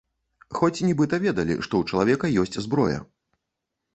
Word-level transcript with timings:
Хоць 0.59 0.83
нібыта 0.87 1.19
ведалі, 1.25 1.57
што 1.67 1.73
ў 1.83 1.95
чалавека 1.95 2.31
ёсць 2.45 2.57
зброя. 2.69 2.99